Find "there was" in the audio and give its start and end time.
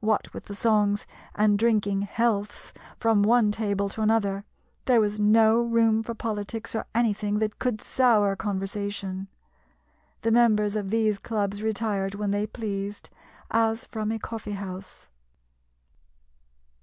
4.84-5.18